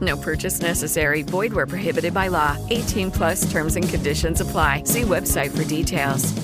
No 0.00 0.16
purchase 0.16 0.60
necessary. 0.60 1.22
Void 1.22 1.52
where 1.52 1.66
prohibited 1.66 2.12
by 2.12 2.28
law. 2.28 2.56
18 2.70 3.10
plus 3.10 3.50
terms 3.50 3.76
and 3.76 3.88
conditions 3.88 4.40
apply. 4.40 4.82
See 4.84 5.02
website 5.02 5.50
for 5.50 5.64
details. 5.64 6.34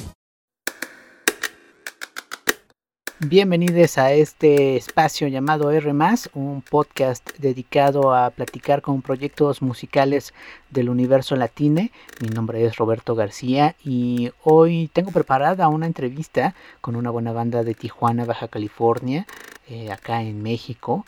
Bienvenidos 3.21 3.97
a 3.97 4.13
este 4.13 4.77
espacio 4.77 5.29
llamado 5.29 5.71
R, 5.71 5.91
un 6.35 6.63
podcast 6.69 7.31
dedicado 7.39 8.13
a 8.13 8.29
platicar 8.31 8.83
con 8.83 9.01
proyectos 9.01 9.63
musicales 9.63 10.35
del 10.69 10.91
universo 10.91 11.35
latine. 11.35 11.91
Mi 12.21 12.29
nombre 12.29 12.67
es 12.67 12.77
Roberto 12.77 13.15
García 13.15 13.77
y 13.83 14.31
hoy 14.43 14.91
tengo 14.93 15.11
preparada 15.11 15.69
una 15.69 15.87
entrevista 15.87 16.55
con 16.83 16.97
una 16.97 17.09
buena 17.09 17.33
banda 17.33 17.65
de 17.65 17.75
Tijuana, 17.75 18.27
Baja 18.27 18.49
California, 18.49 19.27
eh, 19.69 19.91
acá 19.91 20.21
en 20.21 20.43
México, 20.43 21.07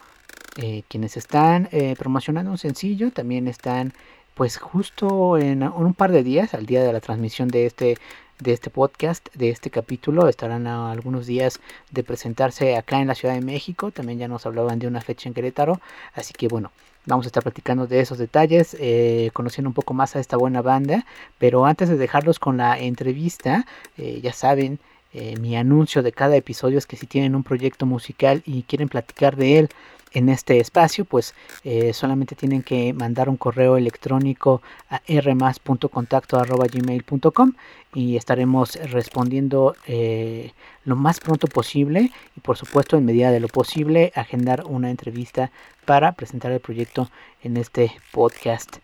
eh, 0.56 0.82
quienes 0.88 1.16
están 1.16 1.68
eh, 1.72 1.94
promocionando 1.98 2.50
un 2.50 2.58
sencillo, 2.58 3.10
también 3.10 3.48
están 3.48 3.92
pues 4.34 4.58
justo 4.58 5.38
en 5.38 5.62
un 5.62 5.94
par 5.94 6.12
de 6.12 6.22
días, 6.22 6.52
al 6.54 6.66
día 6.66 6.82
de 6.82 6.92
la 6.92 7.00
transmisión 7.00 7.48
de 7.48 7.66
este 7.66 7.96
de 8.38 8.52
este 8.52 8.70
podcast, 8.70 9.28
de 9.34 9.50
este 9.50 9.70
capítulo. 9.70 10.28
Estarán 10.28 10.66
algunos 10.66 11.26
días 11.26 11.60
de 11.90 12.04
presentarse 12.04 12.76
acá 12.76 13.00
en 13.00 13.08
la 13.08 13.14
Ciudad 13.14 13.34
de 13.34 13.40
México. 13.40 13.90
También 13.90 14.18
ya 14.18 14.28
nos 14.28 14.46
hablaban 14.46 14.78
de 14.78 14.86
una 14.86 15.00
fecha 15.00 15.28
en 15.28 15.34
Querétaro. 15.34 15.80
Así 16.14 16.34
que 16.34 16.48
bueno, 16.48 16.70
vamos 17.06 17.26
a 17.26 17.28
estar 17.28 17.42
platicando 17.42 17.86
de 17.86 18.00
esos 18.00 18.18
detalles, 18.18 18.76
eh, 18.78 19.30
conociendo 19.32 19.70
un 19.70 19.74
poco 19.74 19.94
más 19.94 20.16
a 20.16 20.20
esta 20.20 20.36
buena 20.36 20.62
banda. 20.62 21.06
Pero 21.38 21.66
antes 21.66 21.88
de 21.88 21.96
dejarlos 21.96 22.38
con 22.38 22.58
la 22.58 22.78
entrevista, 22.78 23.66
eh, 23.96 24.20
ya 24.22 24.32
saben, 24.32 24.78
eh, 25.12 25.36
mi 25.40 25.56
anuncio 25.56 26.02
de 26.02 26.12
cada 26.12 26.36
episodio 26.36 26.78
es 26.78 26.86
que 26.86 26.96
si 26.96 27.06
tienen 27.06 27.34
un 27.34 27.42
proyecto 27.42 27.86
musical 27.86 28.42
y 28.44 28.64
quieren 28.64 28.88
platicar 28.88 29.36
de 29.36 29.58
él, 29.58 29.68
en 30.12 30.28
este 30.28 30.60
espacio, 30.60 31.04
pues 31.04 31.34
eh, 31.64 31.92
solamente 31.92 32.34
tienen 32.34 32.62
que 32.62 32.92
mandar 32.92 33.28
un 33.28 33.36
correo 33.36 33.76
electrónico 33.76 34.62
a 34.88 35.00
rmas.contacto.gmail.com 35.08 37.52
y 37.94 38.16
estaremos 38.16 38.76
respondiendo 38.90 39.76
eh, 39.86 40.52
lo 40.84 40.96
más 40.96 41.20
pronto 41.20 41.46
posible 41.48 42.10
y 42.36 42.40
por 42.40 42.56
supuesto 42.56 42.96
en 42.96 43.04
medida 43.04 43.30
de 43.30 43.40
lo 43.40 43.48
posible 43.48 44.12
agendar 44.14 44.64
una 44.66 44.90
entrevista 44.90 45.50
para 45.84 46.12
presentar 46.12 46.52
el 46.52 46.60
proyecto 46.60 47.10
en 47.42 47.56
este 47.56 47.92
podcast. 48.12 48.76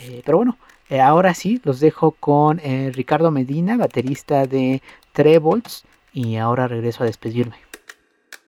Eh, 0.00 0.22
pero 0.24 0.38
bueno, 0.38 0.56
ahora 1.00 1.34
sí, 1.34 1.60
los 1.64 1.80
dejo 1.80 2.12
con 2.12 2.60
Ricardo 2.92 3.30
Medina, 3.30 3.76
baterista 3.76 4.46
de 4.46 4.82
Trebolts 5.12 5.84
y 6.12 6.36
ahora 6.36 6.66
regreso 6.66 7.04
a 7.04 7.06
despedirme. 7.06 7.69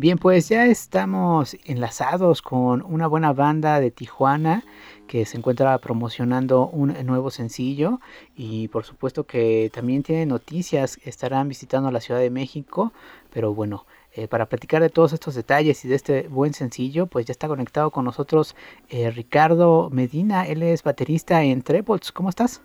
Bien, 0.00 0.16
pues 0.16 0.48
ya 0.48 0.66
estamos 0.66 1.56
enlazados 1.64 2.40
con 2.40 2.82
una 2.82 3.08
buena 3.08 3.32
banda 3.32 3.80
de 3.80 3.90
Tijuana 3.90 4.62
que 5.08 5.24
se 5.24 5.36
encuentra 5.36 5.76
promocionando 5.78 6.68
un 6.68 6.94
nuevo 7.04 7.32
sencillo 7.32 7.98
y 8.36 8.68
por 8.68 8.84
supuesto 8.84 9.24
que 9.24 9.72
también 9.74 10.04
tiene 10.04 10.24
noticias, 10.24 11.00
estarán 11.02 11.48
visitando 11.48 11.90
la 11.90 12.00
Ciudad 12.00 12.20
de 12.20 12.30
México, 12.30 12.92
pero 13.32 13.52
bueno, 13.54 13.86
eh, 14.12 14.28
para 14.28 14.46
platicar 14.46 14.82
de 14.82 14.88
todos 14.88 15.12
estos 15.12 15.34
detalles 15.34 15.84
y 15.84 15.88
de 15.88 15.96
este 15.96 16.28
buen 16.28 16.54
sencillo, 16.54 17.06
pues 17.08 17.26
ya 17.26 17.32
está 17.32 17.48
conectado 17.48 17.90
con 17.90 18.04
nosotros 18.04 18.54
eh, 18.90 19.10
Ricardo 19.10 19.90
Medina, 19.90 20.46
él 20.46 20.62
es 20.62 20.84
baterista 20.84 21.42
en 21.42 21.62
Trebolts, 21.62 22.12
¿cómo 22.12 22.28
estás? 22.28 22.62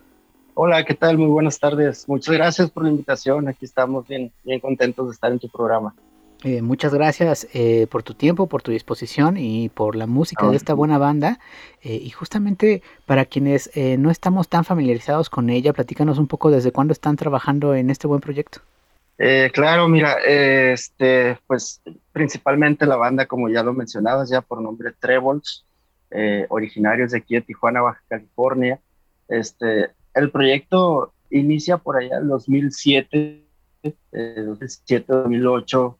Hola, 0.53 0.85
¿qué 0.85 0.93
tal? 0.93 1.17
Muy 1.17 1.31
buenas 1.31 1.57
tardes. 1.57 2.07
Muchas 2.07 2.35
gracias 2.35 2.69
por 2.69 2.83
la 2.83 2.89
invitación. 2.91 3.47
Aquí 3.47 3.65
estamos 3.65 4.07
bien, 4.07 4.31
bien 4.43 4.59
contentos 4.59 5.07
de 5.07 5.13
estar 5.13 5.31
en 5.31 5.39
tu 5.39 5.49
programa. 5.49 5.95
Eh, 6.43 6.61
muchas 6.61 6.93
gracias 6.93 7.47
eh, 7.53 7.87
por 7.89 8.03
tu 8.03 8.15
tiempo, 8.15 8.47
por 8.47 8.61
tu 8.61 8.71
disposición 8.71 9.37
y 9.37 9.69
por 9.69 9.95
la 9.95 10.07
música 10.07 10.49
de 10.49 10.57
esta 10.57 10.73
buena 10.73 10.97
banda. 10.97 11.39
Eh, 11.81 11.95
y 11.95 12.09
justamente 12.09 12.83
para 13.05 13.23
quienes 13.25 13.71
no 13.97 14.11
estamos 14.11 14.49
tan 14.49 14.65
familiarizados 14.65 15.29
con 15.29 15.49
ella, 15.49 15.71
platícanos 15.71 16.17
un 16.17 16.27
poco 16.27 16.51
desde 16.51 16.73
cuándo 16.73 16.91
están 16.91 17.15
trabajando 17.15 17.75
en 17.75 17.89
este 17.89 18.07
buen 18.07 18.19
proyecto. 18.19 18.59
claro, 19.53 19.87
mira, 19.87 20.17
este, 20.25 21.37
pues 21.47 21.81
principalmente 22.11 22.85
la 22.85 22.97
banda, 22.97 23.25
como 23.25 23.47
ya 23.47 23.63
lo 23.63 23.73
mencionabas, 23.73 24.29
ya 24.29 24.41
por 24.41 24.61
nombre 24.61 24.91
Trebles, 24.99 25.65
originarios 26.49 27.11
de 27.11 27.19
aquí 27.19 27.35
de 27.35 27.41
Tijuana, 27.41 27.81
Baja 27.81 28.01
California. 28.09 28.79
Este, 29.29 29.91
el 30.13 30.29
proyecto 30.29 31.13
inicia 31.29 31.77
por 31.77 31.95
allá 31.95 32.17
en 32.17 32.27
2007, 32.27 33.43
2007, 34.11 35.05
2008 35.07 35.97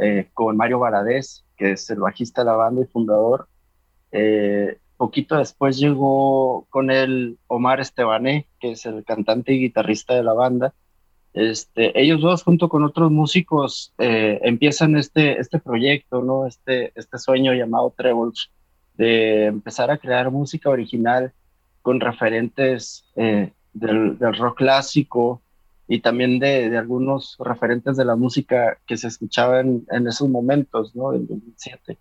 eh, 0.00 0.28
con 0.34 0.56
Mario 0.56 0.78
Varadez, 0.78 1.44
que 1.56 1.72
es 1.72 1.90
el 1.90 2.00
bajista 2.00 2.42
de 2.42 2.46
la 2.46 2.56
banda 2.56 2.82
y 2.82 2.86
fundador. 2.86 3.48
Eh, 4.12 4.78
poquito 5.00 5.38
después 5.38 5.78
llegó 5.78 6.66
con 6.68 6.90
él 6.90 7.38
Omar 7.46 7.80
Estebané, 7.80 8.46
que 8.60 8.72
es 8.72 8.84
el 8.84 9.02
cantante 9.02 9.54
y 9.54 9.60
guitarrista 9.60 10.14
de 10.14 10.22
la 10.22 10.34
banda. 10.34 10.74
Este, 11.32 11.98
ellos 11.98 12.20
dos, 12.20 12.42
junto 12.42 12.68
con 12.68 12.84
otros 12.84 13.10
músicos, 13.10 13.94
eh, 13.96 14.38
empiezan 14.42 14.96
este, 14.96 15.40
este 15.40 15.58
proyecto, 15.58 16.22
¿no? 16.22 16.46
este, 16.46 16.92
este 16.96 17.16
sueño 17.16 17.54
llamado 17.54 17.94
Trebles, 17.96 18.50
de 18.94 19.46
empezar 19.46 19.90
a 19.90 19.96
crear 19.96 20.30
música 20.30 20.68
original 20.68 21.32
con 21.80 21.98
referentes 21.98 23.04
eh, 23.16 23.52
del, 23.72 24.18
del, 24.18 24.34
rock 24.36 24.58
clásico 24.58 25.40
y 25.92 25.98
también 25.98 26.38
de, 26.38 26.70
de, 26.70 26.78
algunos 26.78 27.36
referentes 27.40 27.96
de 27.96 28.04
la 28.04 28.14
música 28.14 28.78
que 28.86 28.96
se 28.96 29.08
escuchaba 29.08 29.58
en, 29.58 29.84
en 29.90 30.06
esos 30.06 30.28
momentos, 30.28 30.94
¿no? 30.94 31.10
Del 31.10 31.26
2007. 31.26 31.98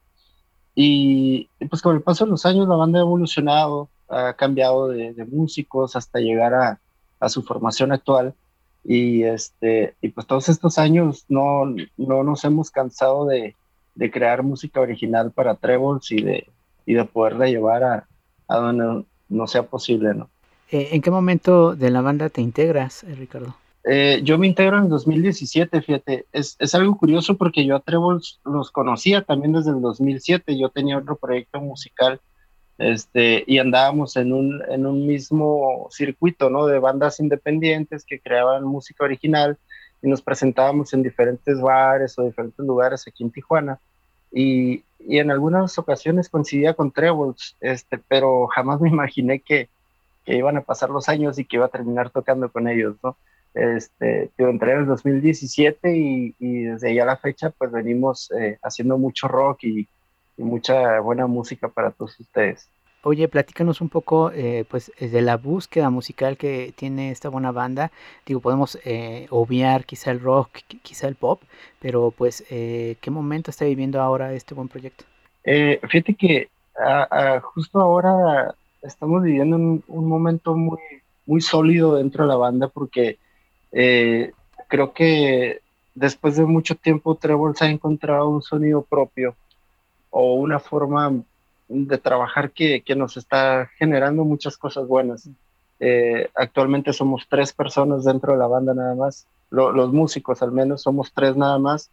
Y, 0.75 1.49
y, 1.59 1.65
pues 1.65 1.81
con 1.81 1.95
el 1.95 2.03
paso 2.03 2.23
de 2.23 2.29
los 2.29 2.45
años 2.45 2.67
la 2.67 2.75
banda 2.75 2.99
ha 2.99 3.01
evolucionado, 3.01 3.89
ha 4.07 4.33
cambiado 4.33 4.89
de, 4.89 5.15
de 5.15 5.25
músicos 5.25 5.95
hasta 5.95 6.19
llegar 6.19 6.53
a, 6.53 6.79
a, 7.19 7.29
su 7.29 7.41
formación 7.41 7.91
actual. 7.91 8.35
Y, 8.83 9.23
este, 9.23 9.95
y 10.01 10.09
pues 10.09 10.27
todos 10.27 10.49
estos 10.49 10.77
años 10.77 11.25
no, 11.27 11.65
no 11.97 12.23
nos 12.23 12.45
hemos 12.45 12.69
cansado 12.69 13.25
de, 13.25 13.55
de 13.95 14.11
crear 14.11 14.43
música 14.43 14.81
original 14.81 15.31
para 15.31 15.55
Trebles 15.55 16.11
y 16.11 16.21
de, 16.21 16.47
y 16.85 16.93
de 16.93 17.05
poderla 17.05 17.47
llevar 17.47 17.83
a, 17.83 18.07
a 18.47 18.57
donde 18.57 19.03
no 19.29 19.47
sea 19.47 19.63
posible, 19.63 20.13
¿no? 20.13 20.29
Eh, 20.69 20.89
¿En 20.91 21.01
qué 21.01 21.09
momento 21.09 21.75
de 21.75 21.89
la 21.89 22.01
banda 22.01 22.29
te 22.29 22.41
integras, 22.41 23.03
eh, 23.03 23.15
Ricardo? 23.15 23.55
Eh, 23.85 24.21
yo 24.23 24.37
me 24.37 24.47
integro 24.47 24.77
en 24.77 24.89
2017, 24.89 25.81
fíjate, 25.81 26.25
es, 26.33 26.57
es, 26.59 26.75
algo 26.75 26.97
curioso 26.97 27.37
porque 27.37 27.65
yo 27.65 27.77
a 27.77 27.79
Trebles 27.79 28.39
los 28.43 28.71
conocía 28.71 29.23
también 29.23 29.53
desde 29.53 29.71
el 29.71 29.81
2007, 29.81 30.57
yo 30.57 30.69
tenía 30.69 30.97
otro 30.97 31.15
proyecto 31.15 31.61
musical 31.61 32.19
este, 32.79 33.43
y 33.45 33.59
andábamos 33.59 34.15
en 34.15 34.31
un, 34.31 34.63
en 34.69 34.85
un 34.85 35.05
mismo 35.05 35.87
circuito, 35.91 36.49
¿no? 36.49 36.65
De 36.65 36.79
bandas 36.79 37.19
independientes 37.19 38.05
que 38.05 38.21
creaban 38.21 38.63
música 38.63 39.03
original 39.03 39.57
y 40.01 40.07
nos 40.07 40.21
presentábamos 40.21 40.93
en 40.93 41.03
diferentes 41.03 41.59
bares 41.59 42.17
o 42.17 42.23
diferentes 42.23 42.65
lugares 42.65 43.05
aquí 43.05 43.23
en 43.23 43.31
Tijuana. 43.31 43.79
Y, 44.31 44.83
y 44.99 45.19
en 45.19 45.29
algunas 45.29 45.77
ocasiones 45.77 46.29
coincidía 46.29 46.73
con 46.73 46.91
Trebles, 46.91 47.57
este, 47.59 47.97
pero 47.97 48.47
jamás 48.47 48.79
me 48.79 48.89
imaginé 48.95 49.41
que, 49.41 49.67
que, 50.25 50.37
iban 50.37 50.55
a 50.55 50.61
pasar 50.61 50.89
los 50.89 51.09
años 51.09 51.37
y 51.37 51.45
que 51.45 51.57
iba 51.57 51.65
a 51.65 51.69
terminar 51.69 52.11
tocando 52.11 52.49
con 52.49 52.69
ellos, 52.69 52.95
¿no? 53.03 53.17
Este, 53.59 54.31
yo 54.37 54.47
entré 54.47 54.71
en 54.71 54.79
el 54.79 54.85
2017 54.85 55.97
y, 55.97 56.35
y 56.39 56.63
desde 56.63 56.91
allá 56.91 57.03
a 57.03 57.07
la 57.07 57.17
fecha 57.17 57.49
pues 57.49 57.71
venimos 57.71 58.31
eh, 58.31 58.57
haciendo 58.63 58.97
mucho 58.97 59.27
rock 59.27 59.63
y, 59.63 59.87
y, 60.37 60.43
mucha 60.43 61.01
buena 61.01 61.27
música 61.27 61.67
para 61.67 61.91
todos 61.91 62.17
ustedes. 62.19 62.69
Oye, 63.03 63.27
platícanos 63.27 63.81
un 63.81 63.89
poco 63.89 64.31
eh, 64.31 64.65
pues 64.69 64.91
de 64.99 65.21
la 65.21 65.37
búsqueda 65.37 65.89
musical 65.89 66.37
que 66.37 66.73
tiene 66.75 67.11
esta 67.11 67.29
buena 67.29 67.51
banda. 67.51 67.91
Digo, 68.25 68.39
podemos 68.39 68.77
eh, 68.85 69.27
obviar 69.29 69.85
quizá 69.85 70.11
el 70.11 70.21
rock, 70.21 70.49
quizá 70.81 71.07
el 71.07 71.15
pop, 71.15 71.41
pero 71.79 72.11
pues 72.11 72.45
eh, 72.49 72.95
¿qué 73.01 73.11
momento 73.11 73.51
está 73.51 73.65
viviendo 73.65 74.01
ahora 74.01 74.33
este 74.33 74.53
buen 74.53 74.67
proyecto? 74.67 75.05
Eh, 75.43 75.79
fíjate 75.89 76.13
que 76.15 76.49
a, 76.77 77.35
a 77.35 77.41
justo 77.41 77.79
ahora 77.79 78.53
estamos 78.81 79.23
viviendo 79.23 79.55
un, 79.55 79.83
un, 79.87 80.07
momento 80.07 80.55
muy, 80.55 80.79
muy 81.25 81.41
sólido 81.41 81.95
dentro 81.95 82.23
de 82.23 82.29
la 82.29 82.35
banda 82.35 82.67
porque 82.67 83.17
eh, 83.71 84.31
creo 84.67 84.93
que 84.93 85.61
después 85.95 86.37
de 86.37 86.45
mucho 86.45 86.75
tiempo 86.75 87.15
Trevor 87.15 87.55
ha 87.59 87.67
encontrado 87.67 88.29
un 88.29 88.41
sonido 88.41 88.81
propio 88.81 89.35
o 90.09 90.33
una 90.35 90.59
forma 90.59 91.11
de 91.67 91.97
trabajar 91.97 92.51
que, 92.51 92.81
que 92.81 92.95
nos 92.95 93.17
está 93.17 93.69
generando 93.77 94.23
muchas 94.23 94.57
cosas 94.57 94.87
buenas. 94.87 95.29
Eh, 95.79 96.29
actualmente 96.35 96.93
somos 96.93 97.27
tres 97.29 97.53
personas 97.53 98.03
dentro 98.03 98.33
de 98.33 98.39
la 98.39 98.47
banda 98.47 98.73
nada 98.73 98.95
más, 98.95 99.27
Lo, 99.49 99.71
los 99.71 99.93
músicos 99.93 100.41
al 100.41 100.51
menos 100.51 100.81
somos 100.81 101.13
tres 101.13 101.37
nada 101.37 101.57
más, 101.57 101.89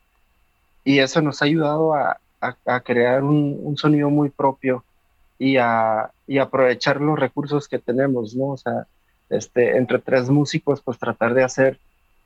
y 0.85 0.99
eso 0.99 1.21
nos 1.21 1.41
ha 1.41 1.45
ayudado 1.45 1.95
a, 1.95 2.19
a, 2.41 2.57
a 2.65 2.81
crear 2.81 3.23
un, 3.23 3.59
un, 3.63 3.77
sonido 3.77 4.11
muy 4.11 4.31
propio 4.31 4.83
y 5.39 5.57
a, 5.57 6.11
y 6.27 6.39
aprovechar 6.39 7.01
los 7.01 7.19
recursos 7.19 7.69
que 7.69 7.79
tenemos, 7.79 8.35
¿no? 8.35 8.47
O 8.49 8.57
sea, 8.57 8.87
este, 9.31 9.77
entre 9.77 9.99
tres 9.99 10.29
músicos, 10.31 10.81
pues 10.81 10.99
tratar 10.99 11.35
de 11.35 11.45
hacer 11.45 11.79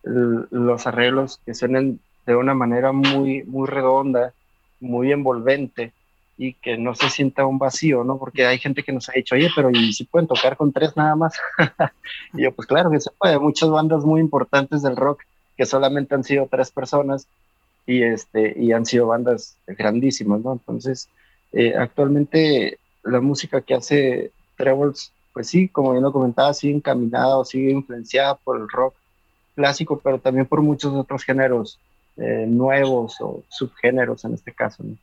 los 0.02 0.86
arreglos 0.86 1.40
que 1.44 1.54
suenen 1.54 2.00
de 2.26 2.34
una 2.36 2.54
manera 2.54 2.92
muy, 2.92 3.42
muy 3.44 3.66
redonda, 3.66 4.32
muy 4.80 5.12
envolvente 5.12 5.92
y 6.38 6.54
que 6.54 6.78
no 6.78 6.94
se 6.94 7.10
sienta 7.10 7.44
un 7.44 7.58
vacío, 7.58 8.02
¿no? 8.02 8.16
Porque 8.16 8.46
hay 8.46 8.58
gente 8.58 8.82
que 8.82 8.92
nos 8.92 9.10
ha 9.10 9.12
dicho, 9.12 9.34
oye, 9.34 9.50
pero 9.54 9.70
¿y 9.70 9.92
si 9.92 10.04
pueden 10.04 10.26
tocar 10.26 10.56
con 10.56 10.72
tres 10.72 10.96
nada 10.96 11.14
más? 11.14 11.36
y 12.32 12.44
yo, 12.44 12.52
pues 12.52 12.66
claro 12.66 12.90
que 12.90 13.00
se 13.00 13.10
puede. 13.10 13.38
Muchas 13.38 13.68
bandas 13.68 14.04
muy 14.04 14.20
importantes 14.20 14.80
del 14.82 14.96
rock 14.96 15.20
que 15.56 15.66
solamente 15.66 16.14
han 16.14 16.24
sido 16.24 16.48
tres 16.50 16.70
personas 16.70 17.26
y, 17.86 18.02
este, 18.02 18.54
y 18.58 18.72
han 18.72 18.86
sido 18.86 19.08
bandas 19.08 19.56
grandísimas, 19.66 20.40
¿no? 20.40 20.52
Entonces, 20.52 21.10
eh, 21.52 21.74
actualmente 21.76 22.78
la 23.02 23.20
música 23.20 23.60
que 23.60 23.74
hace 23.74 24.30
Trebles 24.56 25.12
pues 25.32 25.48
sí, 25.48 25.68
como 25.68 25.94
yo 25.94 26.00
lo 26.00 26.12
comentaba, 26.12 26.52
sigue 26.54 26.74
encaminada 26.74 27.38
o 27.38 27.44
sigue 27.44 27.70
influenciada 27.70 28.36
por 28.36 28.58
el 28.58 28.68
rock 28.68 28.94
clásico, 29.54 30.00
pero 30.02 30.18
también 30.18 30.46
por 30.46 30.62
muchos 30.62 30.92
otros 30.94 31.24
géneros 31.24 31.78
eh, 32.16 32.46
nuevos 32.48 33.16
o 33.20 33.42
subgéneros 33.48 34.24
en 34.24 34.34
este 34.34 34.52
caso. 34.52 34.82
¿no? 34.82 34.96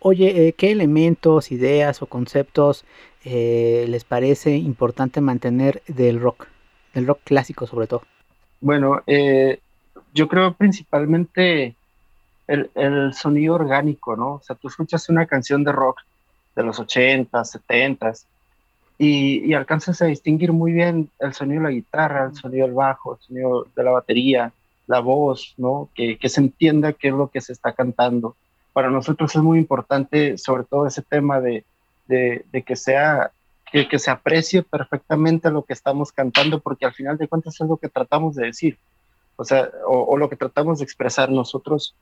Oye, 0.00 0.48
eh, 0.48 0.52
¿qué 0.54 0.70
elementos, 0.70 1.52
ideas 1.52 2.00
o 2.00 2.06
conceptos 2.06 2.86
eh, 3.24 3.84
les 3.88 4.04
parece 4.04 4.56
importante 4.56 5.20
mantener 5.20 5.82
del 5.86 6.18
rock, 6.18 6.46
del 6.94 7.06
rock 7.06 7.20
clásico 7.24 7.66
sobre 7.66 7.86
todo? 7.86 8.02
Bueno, 8.62 9.02
eh, 9.06 9.60
yo 10.14 10.28
creo 10.28 10.54
principalmente 10.54 11.74
el, 12.46 12.70
el, 12.74 13.12
sonido 13.12 13.56
orgánico, 13.56 14.16
¿no? 14.16 14.34
O 14.34 14.42
sea, 14.42 14.56
tú 14.56 14.68
escuchas 14.68 15.10
una 15.10 15.26
canción 15.26 15.62
de 15.62 15.72
rock 15.72 16.00
de 16.54 16.62
los 16.62 16.80
80s, 16.80 17.28
70s, 17.68 18.24
y, 18.98 19.44
y, 19.44 19.54
alcanzas 19.54 20.00
a 20.00 20.06
distinguir 20.06 20.52
muy 20.52 20.72
bien 20.72 21.10
el 21.18 21.34
sonido 21.34 21.62
de 21.62 21.68
la 21.68 21.74
guitarra, 21.74 22.26
el 22.26 22.34
sonido 22.34 22.66
del 22.66 22.74
bajo, 22.74 23.14
el 23.14 23.20
sonido 23.20 23.66
de 23.76 23.82
la 23.82 23.90
batería, 23.90 24.52
la 24.86 25.00
voz, 25.00 25.54
¿no? 25.58 25.90
Que, 25.94 26.16
que 26.18 26.28
se 26.28 26.40
entienda 26.40 26.92
qué 26.92 27.08
es 27.08 27.14
lo 27.14 27.28
que 27.28 27.40
se 27.40 27.52
está 27.52 27.72
cantando. 27.72 28.36
Para 28.72 28.90
nosotros 28.90 29.34
es 29.34 29.42
muy 29.42 29.58
importante, 29.58 30.38
sobre 30.38 30.64
todo 30.64 30.86
ese 30.86 31.02
tema 31.02 31.40
de, 31.40 31.64
de, 32.06 32.44
de 32.50 32.62
que 32.62 32.76
sea, 32.76 33.32
que, 33.70 33.88
que, 33.88 33.98
se 33.98 34.10
aprecie 34.10 34.62
perfectamente 34.62 35.50
lo 35.50 35.62
que 35.62 35.74
estamos 35.74 36.12
cantando, 36.12 36.60
porque 36.60 36.86
al 36.86 36.94
final 36.94 37.18
de 37.18 37.28
cuentas 37.28 37.60
es 37.60 37.68
lo 37.68 37.76
que 37.76 37.88
tratamos 37.88 38.34
de 38.36 38.46
decir, 38.46 38.78
o 39.36 39.44
sea, 39.44 39.68
o, 39.86 40.04
o 40.04 40.16
lo 40.16 40.30
que 40.30 40.36
tratamos 40.36 40.78
de 40.78 40.84
expresar 40.84 41.30
nosotros. 41.30 41.94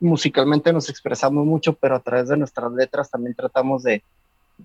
Musicalmente 0.00 0.72
nos 0.72 0.90
expresamos 0.90 1.46
mucho, 1.46 1.74
pero 1.74 1.96
a 1.96 2.00
través 2.00 2.28
de 2.28 2.36
nuestras 2.36 2.72
letras 2.72 3.08
también 3.08 3.34
tratamos 3.34 3.84
de, 3.84 4.02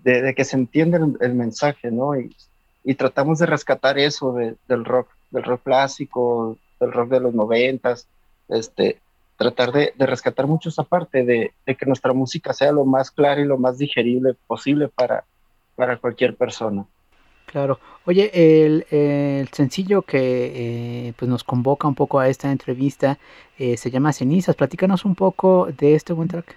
de, 0.03 0.21
de, 0.21 0.35
que 0.35 0.45
se 0.45 0.55
entienda 0.55 0.97
el, 0.97 1.17
el 1.21 1.33
mensaje, 1.33 1.91
¿no? 1.91 2.19
Y, 2.19 2.35
y, 2.83 2.95
tratamos 2.95 3.39
de 3.39 3.45
rescatar 3.45 3.97
eso 3.97 4.33
de, 4.33 4.55
del 4.67 4.85
rock, 4.85 5.09
del 5.31 5.43
rock 5.43 5.63
clásico, 5.63 6.57
del 6.79 6.91
rock 6.91 7.09
de 7.09 7.19
los 7.19 7.33
noventas, 7.33 8.07
este, 8.49 8.99
tratar 9.37 9.71
de, 9.71 9.93
de, 9.95 10.05
rescatar 10.05 10.47
mucho 10.47 10.69
esa 10.69 10.83
parte 10.83 11.23
de, 11.23 11.51
de, 11.65 11.75
que 11.75 11.85
nuestra 11.85 12.13
música 12.13 12.53
sea 12.53 12.71
lo 12.71 12.85
más 12.85 13.11
clara 13.11 13.41
y 13.41 13.45
lo 13.45 13.57
más 13.57 13.77
digerible 13.77 14.35
posible 14.47 14.87
para, 14.87 15.25
para 15.75 15.97
cualquier 15.97 16.35
persona. 16.35 16.85
Claro. 17.47 17.79
Oye, 18.05 18.29
el, 18.33 18.85
el 18.91 19.47
sencillo 19.49 20.01
que 20.01 21.07
eh, 21.07 21.13
pues 21.15 21.29
nos 21.29 21.45
convoca 21.45 21.87
un 21.87 21.95
poco 21.95 22.19
a 22.19 22.27
esta 22.27 22.51
entrevista 22.51 23.19
eh, 23.57 23.77
se 23.77 23.89
llama 23.89 24.11
Cenizas. 24.11 24.55
Platícanos 24.55 25.05
un 25.05 25.15
poco 25.15 25.67
de 25.77 25.95
este 25.95 26.11
buen 26.11 26.27
track. 26.27 26.55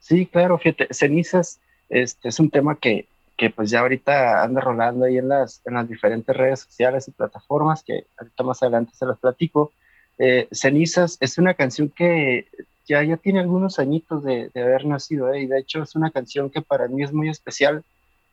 Sí, 0.00 0.26
claro, 0.26 0.58
fíjate, 0.58 0.88
Cenizas 0.92 1.60
este 1.88 2.28
es 2.28 2.40
un 2.40 2.50
tema 2.50 2.76
que, 2.76 3.06
que 3.36 3.50
pues 3.50 3.70
ya 3.70 3.80
ahorita 3.80 4.42
anda 4.42 4.60
rolando 4.60 5.04
ahí 5.04 5.18
en 5.18 5.28
las, 5.28 5.60
en 5.66 5.74
las 5.74 5.88
diferentes 5.88 6.36
redes 6.36 6.60
sociales 6.60 7.08
y 7.08 7.12
plataformas 7.12 7.82
que 7.82 8.06
ahorita 8.18 8.42
más 8.44 8.62
adelante 8.62 8.92
se 8.94 9.06
las 9.06 9.18
platico. 9.18 9.72
Eh, 10.18 10.48
Cenizas 10.52 11.16
es 11.20 11.38
una 11.38 11.54
canción 11.54 11.88
que 11.88 12.46
ya, 12.86 13.02
ya 13.02 13.16
tiene 13.16 13.40
algunos 13.40 13.78
añitos 13.78 14.22
de, 14.22 14.50
de 14.54 14.62
haber 14.62 14.86
nacido 14.86 15.32
¿eh? 15.32 15.42
y 15.42 15.46
de 15.46 15.58
hecho 15.58 15.82
es 15.82 15.96
una 15.96 16.10
canción 16.10 16.50
que 16.50 16.62
para 16.62 16.86
mí 16.86 17.02
es 17.02 17.12
muy 17.12 17.28
especial 17.28 17.84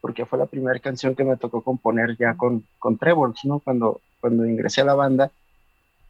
porque 0.02 0.26
fue 0.26 0.40
la 0.40 0.48
primera 0.48 0.80
canción 0.80 1.16
que 1.16 1.24
me 1.24 1.38
tocó 1.38 1.62
componer 1.62 2.18
ya 2.18 2.36
con, 2.36 2.66
con 2.80 2.98
Trebles, 2.98 3.46
¿no? 3.46 3.60
Cuando, 3.60 4.02
cuando 4.20 4.46
ingresé 4.46 4.82
a 4.82 4.86
la 4.86 4.96
banda. 4.96 5.32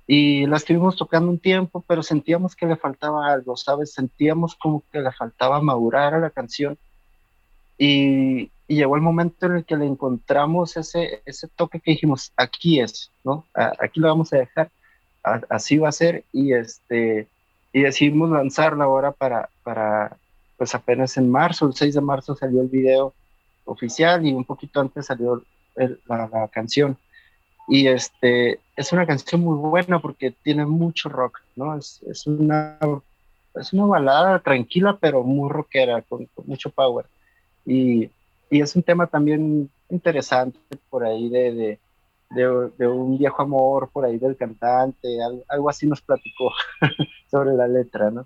Y 0.08 0.48
la 0.48 0.58
estuvimos 0.58 0.96
tocando 0.96 1.30
un 1.30 1.38
tiempo, 1.38 1.84
pero 1.86 2.02
sentíamos 2.02 2.56
que 2.56 2.66
le 2.66 2.78
faltaba 2.78 3.32
algo, 3.32 3.56
¿sabes? 3.56 3.94
Sentíamos 3.94 4.56
como 4.56 4.84
que 4.92 5.02
le 5.02 5.12
faltaba 5.12 5.62
madurar 5.62 6.14
a 6.14 6.20
la 6.20 6.30
canción 6.30 6.78
y, 7.84 8.52
y, 8.68 8.76
llegó 8.76 8.96
el 8.96 9.02
momento 9.02 9.48
en 9.48 9.56
el 9.56 9.66
que 9.66 9.76
le 9.76 9.88
encontramos 9.88 10.78
ese, 10.78 11.24
ese 11.26 11.48
toque 11.48 11.80
que 11.80 11.92
dijimos, 11.92 12.32
aquí 12.38 12.80
es, 12.80 13.10
¿no? 13.24 13.44
A, 13.56 13.74
aquí 13.80 14.00
lo 14.00 14.08
vamos 14.08 14.32
a 14.34 14.38
dejar, 14.38 14.70
a, 15.24 15.42
así 15.50 15.80
va 15.80 15.90
a 15.90 15.92
ser, 15.92 16.24
y, 16.32 16.54
este, 16.54 17.28
y 17.74 17.82
decidimos 17.82 18.30
lanzarla 18.30 18.84
ahora 18.84 19.12
para, 19.12 19.50
para, 19.64 20.16
pues 20.58 20.76
apenas 20.76 21.18
en 21.18 21.32
marzo, 21.32 21.66
el 21.66 21.74
6 21.74 21.96
de 21.96 22.02
marzo 22.02 22.36
salió 22.36 22.62
el 22.62 22.68
video 22.68 23.16
oficial 23.66 24.24
y 24.28 24.32
un 24.32 24.46
poquito 24.46 24.80
antes 24.80 25.08
salió 25.08 25.42
la, 26.06 26.48
canción. 26.54 26.96
Y 27.68 27.88
este, 27.88 28.60
es 28.76 28.92
una 28.92 29.08
canción 29.08 29.42
muy 29.42 29.58
buena 29.58 30.00
porque 30.00 30.30
tiene 30.30 30.68
mucho 30.68 31.10
rock, 31.10 31.40
¿no? 31.56 31.76
Es, 31.76 32.00
es 32.04 32.28
una, 32.28 32.78
es 33.56 33.74
una 33.74 33.86
balada 33.86 34.38
tranquila, 34.38 35.00
pero 35.02 35.24
muy 35.24 35.50
rockera, 35.50 36.04
con, 36.04 36.30
mucho 36.46 36.70
power. 36.70 37.08
Y, 37.66 38.10
y, 38.50 38.62
es 38.62 38.76
un 38.76 38.84
tema 38.84 39.08
también 39.08 39.70
interesante 39.90 40.58
por 40.90 41.06
ahí 41.06 41.30
de, 41.30 41.80
de, 42.32 42.70
de, 42.78 42.88
un 42.88 43.18
viejo 43.18 43.42
amor, 43.42 43.90
por 43.92 44.06
ahí 44.06 44.18
del 44.18 44.38
cantante, 44.38 45.18
algo 45.48 45.70
así 45.70 45.88
nos 45.88 46.02
platicó 46.02 46.52
sobre 47.30 47.54
la 47.54 47.68
letra, 47.68 48.10
¿no? 48.12 48.26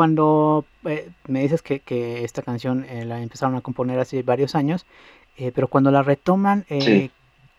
Cuando 0.00 0.64
eh, 0.86 1.10
me 1.28 1.42
dices 1.42 1.60
que, 1.60 1.80
que 1.80 2.24
esta 2.24 2.40
canción 2.40 2.86
eh, 2.88 3.04
la 3.04 3.20
empezaron 3.20 3.54
a 3.56 3.60
componer 3.60 4.00
hace 4.00 4.22
varios 4.22 4.54
años, 4.54 4.86
eh, 5.36 5.52
pero 5.54 5.68
cuando 5.68 5.90
la 5.90 6.02
retoman, 6.02 6.64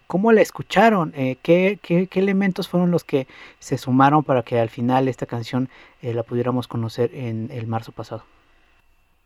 ¿cómo 0.07 0.31
la 0.31 0.41
escucharon? 0.41 1.11
¿qué, 1.11 1.77
qué, 1.83 2.07
qué, 2.07 2.19
elementos 2.19 2.67
fueron 2.67 2.89
los 2.89 3.03
que 3.03 3.27
se 3.59 3.77
sumaron 3.77 4.23
para 4.23 4.41
que 4.41 4.59
al 4.59 4.69
final 4.69 5.07
esta 5.07 5.27
canción 5.27 5.69
la 6.01 6.23
pudiéramos 6.23 6.67
conocer 6.67 7.13
en 7.13 7.51
el 7.51 7.67
marzo 7.67 7.91
pasado? 7.91 8.23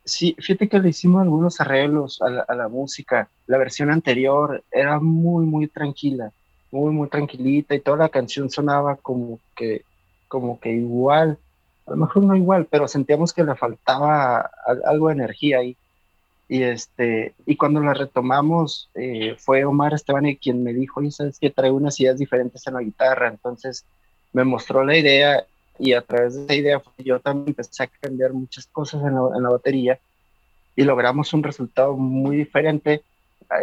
Sí, 0.03 0.35
fíjate 0.37 0.67
que 0.67 0.79
le 0.79 0.89
hicimos 0.89 1.21
algunos 1.21 1.61
arreglos 1.61 2.21
a 2.21 2.29
la, 2.29 2.41
a 2.41 2.53
la 2.53 2.67
música. 2.67 3.29
La 3.47 3.57
versión 3.57 3.91
anterior 3.91 4.61
era 4.73 4.99
muy, 4.99 5.45
muy 5.45 5.67
tranquila, 5.67 6.33
muy, 6.69 6.91
muy 6.91 7.07
tranquilita 7.07 7.75
y 7.75 7.79
toda 7.79 7.95
la 7.95 8.09
canción 8.09 8.49
sonaba 8.49 8.97
como 8.97 9.39
que, 9.55 9.85
como 10.27 10.59
que 10.59 10.73
igual 10.73 11.39
a 11.87 11.91
lo 11.91 11.97
mejor 11.97 12.23
no 12.23 12.35
igual, 12.35 12.67
pero 12.69 12.87
sentíamos 12.87 13.33
que 13.33 13.43
le 13.43 13.55
faltaba 13.55 14.49
algo 14.85 15.07
de 15.07 15.13
energía 15.13 15.59
ahí. 15.59 15.77
Y, 16.47 16.63
este, 16.63 17.33
y 17.45 17.55
cuando 17.55 17.79
la 17.79 17.93
retomamos, 17.93 18.89
eh, 18.93 19.35
fue 19.39 19.65
Omar 19.65 19.93
Esteban 19.93 20.35
quien 20.35 20.63
me 20.63 20.73
dijo, 20.73 20.99
oye, 20.99 21.11
¿sabes 21.11 21.39
que 21.39 21.49
Trae 21.49 21.71
unas 21.71 21.99
ideas 21.99 22.17
diferentes 22.17 22.65
en 22.67 22.75
la 22.75 22.81
guitarra. 22.81 23.29
Entonces 23.29 23.85
me 24.33 24.43
mostró 24.43 24.83
la 24.83 24.97
idea 24.97 25.45
y 25.79 25.93
a 25.93 26.01
través 26.01 26.35
de 26.35 26.43
esa 26.43 26.55
idea 26.55 26.81
yo 26.97 27.19
también 27.19 27.49
empecé 27.49 27.83
a 27.83 27.87
cambiar 27.87 28.33
muchas 28.33 28.67
cosas 28.67 29.03
en 29.03 29.15
la, 29.15 29.49
batería 29.49 29.99
y 30.75 30.83
logramos 30.83 31.33
un 31.33 31.43
resultado 31.43 31.95
muy 31.95 32.37
diferente. 32.37 33.01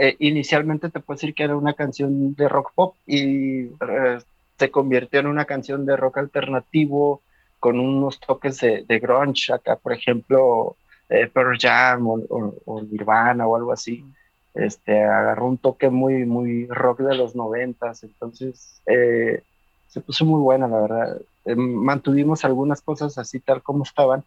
Eh, 0.01 0.17
inicialmente 0.21 0.91
te 0.91 1.01
puedo 1.01 1.17
decir 1.17 1.35
que 1.35 1.45
era 1.45 1.57
una 1.57 1.75
canción 1.75 2.35
de 2.35 2.49
rock 2.49 2.73
pop 2.75 2.95
y 3.07 3.65
eh, 3.65 4.19
se 4.59 4.71
convirtió 4.71 5.21
en 5.21 5.27
una 5.27 5.45
canción 5.45 5.85
de 5.87 5.97
rock 5.97 6.19
alternativo, 6.19 7.21
con 7.63 7.79
unos 7.79 8.19
toques 8.19 8.59
de, 8.59 8.83
de 8.83 8.99
grunge, 8.99 9.53
acá 9.53 9.77
por 9.77 9.93
ejemplo 9.93 10.75
eh, 11.09 11.29
Pearl 11.33 11.57
Jam 11.57 12.09
o, 12.09 12.83
Nirvana 12.91 13.47
o 13.47 13.55
algo 13.55 13.71
así, 13.71 14.05
este, 14.53 15.01
agarró 15.05 15.47
un 15.47 15.59
toque 15.59 15.89
muy, 15.89 16.27
muy 16.27 16.67
rock 16.67 17.03
de 17.03 17.15
los 17.15 17.37
noventas, 17.37 18.03
entonces 18.03 18.83
eh, 18.87 19.43
se 19.87 20.01
puso 20.01 20.25
muy 20.25 20.41
buena, 20.41 20.67
la 20.67 20.81
verdad. 20.81 21.21
Eh, 21.45 21.55
mantuvimos 21.55 22.45
algunas 22.45 22.83
cosas 22.83 23.17
así 23.17 23.39
tal 23.39 23.63
como 23.63 23.85
estaban, 23.85 24.25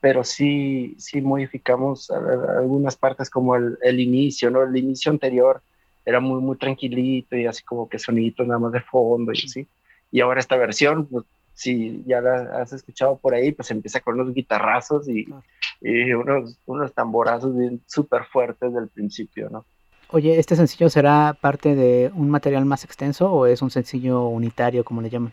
pero 0.00 0.24
sí, 0.24 0.94
sí 0.98 1.20
modificamos 1.20 2.10
algunas 2.10 2.96
partes 2.96 3.28
como 3.28 3.56
el, 3.56 3.76
el, 3.82 4.00
inicio, 4.00 4.50
¿no? 4.50 4.62
El 4.62 4.74
inicio 4.74 5.12
anterior 5.12 5.60
era 6.06 6.18
muy, 6.18 6.40
muy 6.40 6.56
tranquilito 6.56 7.36
y 7.36 7.44
así 7.44 7.62
como 7.62 7.90
que 7.90 7.98
soniditos 7.98 8.46
nada 8.46 8.58
más 8.58 8.72
de 8.72 8.80
fondo 8.80 9.32
y 9.34 9.44
así. 9.44 9.68
Y 10.10 10.20
ahora 10.20 10.40
esta 10.40 10.56
versión, 10.56 11.04
pues, 11.04 11.26
si 11.54 12.02
ya 12.06 12.20
la 12.20 12.60
has 12.60 12.72
escuchado 12.72 13.16
por 13.16 13.34
ahí, 13.34 13.52
pues 13.52 13.70
empieza 13.70 14.00
con 14.00 14.20
unos 14.20 14.34
guitarrazos 14.34 15.08
y, 15.08 15.26
y 15.80 16.12
unos, 16.12 16.58
unos 16.66 16.92
tamborazos 16.92 17.54
súper 17.86 18.24
fuertes 18.24 18.74
del 18.74 18.88
principio, 18.88 19.48
¿no? 19.50 19.64
Oye, 20.10 20.38
¿este 20.38 20.54
sencillo 20.54 20.90
será 20.90 21.36
parte 21.40 21.74
de 21.74 22.10
un 22.14 22.30
material 22.30 22.64
más 22.64 22.84
extenso 22.84 23.32
o 23.32 23.46
es 23.46 23.62
un 23.62 23.70
sencillo 23.70 24.26
unitario, 24.26 24.84
como 24.84 25.00
le 25.00 25.10
llaman? 25.10 25.32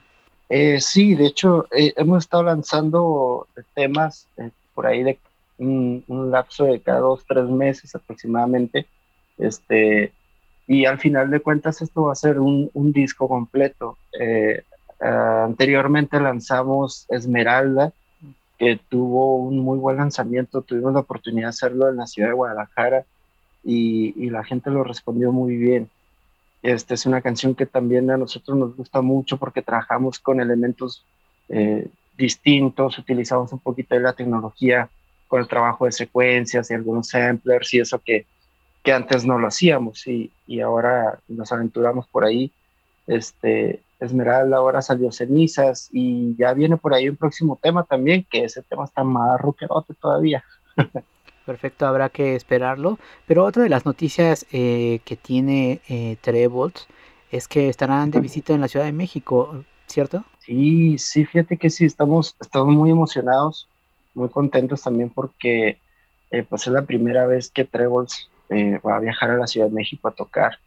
Eh, 0.50 0.80
sí, 0.80 1.16
de 1.16 1.28
hecho, 1.28 1.68
eh, 1.72 1.94
hemos 1.96 2.24
estado 2.24 2.44
lanzando 2.44 3.48
temas 3.74 4.28
eh, 4.38 4.50
por 4.74 4.88
ahí 4.88 5.04
de 5.04 5.20
un, 5.58 6.04
un, 6.08 6.32
lapso 6.32 6.66
de 6.66 6.80
cada 6.80 7.00
dos, 7.00 7.24
tres 7.28 7.46
meses 7.46 7.94
aproximadamente. 7.96 8.88
Este, 9.38 10.12
y 10.68 10.86
al 10.86 11.00
final 11.00 11.30
de 11.30 11.40
cuentas, 11.40 11.82
esto 11.82 12.04
va 12.04 12.13
a 12.13 12.16
ser 12.16 12.40
un, 12.40 12.70
un 12.74 12.92
disco 12.92 13.28
completo. 13.28 13.98
Eh, 14.20 14.63
Ah, 15.01 15.46
anteriormente 15.46 16.20
lanzamos 16.20 17.08
Esmeralda, 17.10 17.91
que 18.60 18.79
tuvo 18.89 19.38
un 19.38 19.60
muy 19.60 19.79
buen 19.79 19.98
lanzamiento. 19.98 20.62
Tuvimos 20.62 20.93
la 20.93 21.00
oportunidad 21.00 21.48
de 21.48 21.50
hacerlo 21.50 21.89
en 21.89 21.98
la 21.98 22.05
ciudad 22.05 22.29
de 22.29 22.36
Guadalajara 22.36 23.05
y, 23.63 24.29
la 24.29 24.43
gente 24.43 24.70
lo 24.70 24.84
respondió 24.84 25.31
muy 25.31 25.58
bien. 25.58 25.89
Esta 26.62 26.93
es 26.93 27.08
una 27.08 27.22
canción 27.22 27.55
que 27.55 27.65
también 27.65 28.12
a 28.12 28.17
nosotros 28.17 28.55
nos 28.55 28.75
gusta 28.77 29.01
mucho 29.01 29.38
porque 29.38 29.63
trabajamos 29.63 30.20
con 30.20 30.39
elementos 30.39 31.03
eh, 31.50 31.88
distintos, 32.15 33.00
utilizamos 33.00 33.51
un 33.51 33.60
poquito 33.60 33.96
de 33.96 34.01
la 34.01 34.13
tecnología 34.13 34.88
con 35.27 35.41
el 35.41 35.48
trabajo 35.48 35.86
de 35.86 35.91
secuencias 35.91 36.70
y 36.70 36.75
algunos 36.75 37.08
samplers 37.08 37.74
y 37.74 37.79
eso 37.79 38.00
que, 38.00 38.27
que 38.84 38.93
antes 38.93 39.25
no 39.25 39.39
lo 39.39 39.48
hacíamos 39.48 40.05
y, 40.05 40.31
y 40.46 40.60
ahora 40.60 41.20
nos 41.27 41.51
aventuramos 41.51 42.08
por 42.08 42.25
ahí. 42.25 42.51
Este, 43.08 43.81
Esmeralda 44.05 44.58
ahora 44.58 44.81
salió 44.81 45.12
Cenizas 45.12 45.89
y 45.91 46.36
ya 46.36 46.53
viene 46.53 46.77
por 46.77 46.93
ahí 46.93 47.08
un 47.08 47.15
próximo 47.15 47.60
tema 47.62 47.84
también, 47.84 48.25
que 48.29 48.43
ese 48.46 48.63
tema 48.63 48.86
está 48.86 49.03
más 49.03 49.39
rockerote 49.39 49.93
todavía. 49.93 50.43
Perfecto, 51.46 51.86
habrá 51.86 52.10
que 52.10 52.36
esperarlo. 52.36 53.00
Pero 53.27 53.46
otra 53.46 53.63
de 53.63 53.70
las 53.70 53.86
noticias 53.86 54.46
eh, 54.51 55.00
que 55.05 55.15
tiene 55.15 55.81
eh, 55.88 56.17
es 57.31 57.48
que 57.48 57.70
estarán 57.70 58.12
de 58.12 58.20
visita 58.20 58.53
en 58.53 58.62
la 58.62 58.67
Ciudad 58.67 58.86
de 58.86 58.91
México, 58.91 59.63
¿cierto? 59.88 60.24
Sí, 60.39 60.98
sí, 60.98 61.25
fíjate 61.25 61.58
que 61.58 61.70
sí, 61.70 61.86
estamos, 61.86 62.36
estamos 62.39 62.74
muy 62.74 62.89
emocionados, 62.89 63.67
muy 64.13 64.29
contentos 64.29 64.81
también 64.81 65.10
porque 65.10 65.79
eh, 66.31 66.43
pues 66.48 66.67
es 66.67 66.74
la 66.74 66.84
primera 66.84 67.25
vez 67.27 67.50
que 67.51 67.65
Trebles 67.65 68.29
eh, 68.50 68.79
va 68.86 68.98
a 68.98 69.00
viajar 69.00 69.31
a 69.31 69.38
la 69.38 69.48
Ciudad 69.48 69.67
de 69.67 69.74
México 69.74 70.08
a 70.08 70.12
tocar 70.12 70.60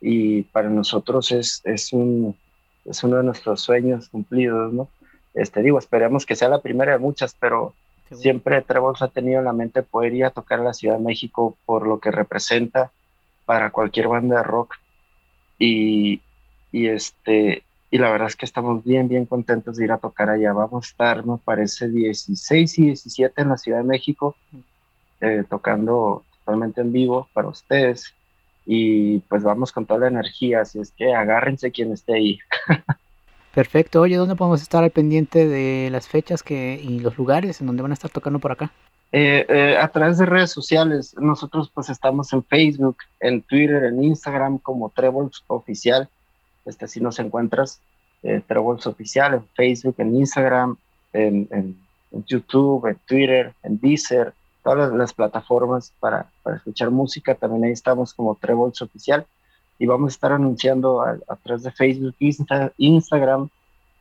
y 0.00 0.42
para 0.42 0.68
nosotros 0.68 1.30
es, 1.32 1.60
es 1.64 1.92
un 1.92 2.36
es 2.84 3.02
uno 3.04 3.16
de 3.18 3.24
nuestros 3.24 3.60
sueños 3.60 4.08
cumplidos, 4.08 4.72
¿no? 4.72 4.88
Este, 5.34 5.62
digo, 5.62 5.78
esperemos 5.78 6.26
que 6.26 6.36
sea 6.36 6.48
la 6.48 6.60
primera 6.60 6.92
de 6.92 6.98
muchas, 6.98 7.34
pero 7.38 7.74
siempre 8.10 8.62
Trevor 8.62 8.96
ha 9.00 9.08
tenido 9.08 9.38
en 9.38 9.44
la 9.44 9.52
mente 9.52 9.82
poder 9.82 10.14
ir 10.14 10.24
a 10.24 10.30
tocar 10.30 10.60
a 10.60 10.64
la 10.64 10.74
Ciudad 10.74 10.96
de 10.96 11.04
México 11.04 11.56
por 11.66 11.86
lo 11.86 12.00
que 12.00 12.10
representa 12.10 12.90
para 13.44 13.70
cualquier 13.70 14.08
banda 14.08 14.38
de 14.38 14.42
rock. 14.42 14.74
Y, 15.58 16.20
y, 16.72 16.88
este, 16.88 17.62
y 17.90 17.98
la 17.98 18.10
verdad 18.10 18.28
es 18.28 18.36
que 18.36 18.46
estamos 18.46 18.84
bien, 18.84 19.08
bien 19.08 19.26
contentos 19.26 19.76
de 19.76 19.84
ir 19.84 19.92
a 19.92 19.98
tocar 19.98 20.30
allá. 20.30 20.52
Vamos 20.52 20.86
a 20.86 20.88
estar, 20.88 21.24
me 21.24 21.38
parece, 21.38 21.88
16 21.88 22.78
y 22.78 22.84
17 22.86 23.42
en 23.42 23.48
la 23.48 23.56
Ciudad 23.58 23.78
de 23.78 23.84
México, 23.84 24.36
eh, 25.20 25.44
tocando 25.48 26.24
totalmente 26.40 26.80
en 26.80 26.92
vivo 26.92 27.28
para 27.32 27.48
ustedes 27.48 28.14
y 28.70 29.20
pues 29.20 29.42
vamos 29.42 29.72
con 29.72 29.86
toda 29.86 30.00
la 30.00 30.08
energía, 30.08 30.60
así 30.60 30.78
es 30.78 30.92
que 30.92 31.14
agárrense 31.14 31.72
quien 31.72 31.90
esté 31.90 32.14
ahí. 32.14 32.38
Perfecto, 33.54 34.02
oye, 34.02 34.16
¿dónde 34.16 34.36
podemos 34.36 34.60
estar 34.60 34.84
al 34.84 34.90
pendiente 34.90 35.48
de 35.48 35.88
las 35.90 36.06
fechas 36.06 36.42
que, 36.42 36.78
y 36.80 37.00
los 37.00 37.16
lugares 37.16 37.62
en 37.62 37.66
donde 37.66 37.80
van 37.80 37.92
a 37.92 37.94
estar 37.94 38.10
tocando 38.10 38.38
por 38.40 38.52
acá? 38.52 38.70
Eh, 39.10 39.46
eh, 39.48 39.78
a 39.80 39.88
través 39.88 40.18
de 40.18 40.26
redes 40.26 40.50
sociales, 40.50 41.16
nosotros 41.18 41.70
pues 41.74 41.88
estamos 41.88 42.30
en 42.34 42.44
Facebook, 42.44 42.98
en 43.20 43.40
Twitter, 43.40 43.84
en 43.84 44.04
Instagram 44.04 44.58
como 44.58 44.90
Trebles 44.90 45.42
Oficial, 45.46 46.06
este 46.66 46.86
si 46.88 47.00
nos 47.00 47.18
encuentras, 47.20 47.80
eh, 48.22 48.42
Trebles 48.46 48.86
Oficial, 48.86 49.32
en 49.32 49.48
Facebook, 49.56 49.94
en 49.96 50.14
Instagram, 50.14 50.76
en, 51.14 51.48
en, 51.50 51.74
en 52.12 52.24
YouTube, 52.26 52.86
en 52.86 52.98
Twitter, 53.06 53.54
en 53.62 53.80
Deezer, 53.80 54.34
todas 54.68 54.92
las, 54.92 55.14
plataformas 55.14 55.94
para, 55.98 56.30
para, 56.42 56.56
escuchar 56.56 56.90
música. 56.90 57.34
También 57.34 57.64
ahí 57.64 57.72
estamos 57.72 58.12
como 58.12 58.34
Trebles 58.34 58.82
Oficial 58.82 59.26
y 59.78 59.86
vamos 59.86 60.12
a 60.12 60.14
estar 60.14 60.32
anunciando 60.32 61.00
a, 61.00 61.36
través 61.42 61.62
de 61.62 61.70
Facebook, 61.70 62.14
Insta, 62.18 62.72
Instagram, 62.76 63.48